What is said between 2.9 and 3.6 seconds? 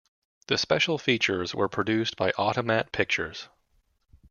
Pictures.